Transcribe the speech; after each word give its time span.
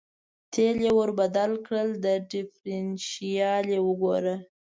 تېل 0.53 0.77
یې 0.85 0.91
ور 0.97 1.09
بدل 1.19 1.51
کړه، 1.65 1.81
ډېفرېنشیال 2.31 3.65
یې 3.73 3.79
وګوره. 3.87 4.35